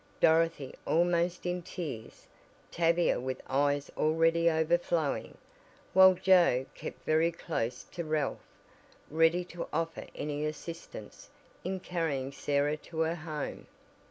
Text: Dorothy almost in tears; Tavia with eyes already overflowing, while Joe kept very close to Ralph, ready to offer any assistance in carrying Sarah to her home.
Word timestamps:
Dorothy 0.19 0.73
almost 0.87 1.45
in 1.45 1.61
tears; 1.61 2.25
Tavia 2.71 3.19
with 3.19 3.39
eyes 3.47 3.91
already 3.95 4.49
overflowing, 4.49 5.37
while 5.93 6.15
Joe 6.15 6.65
kept 6.73 7.05
very 7.05 7.31
close 7.31 7.83
to 7.91 8.03
Ralph, 8.03 8.39
ready 9.11 9.45
to 9.45 9.67
offer 9.71 10.07
any 10.15 10.43
assistance 10.43 11.29
in 11.63 11.81
carrying 11.81 12.31
Sarah 12.31 12.77
to 12.77 13.01
her 13.01 13.13
home. 13.13 13.67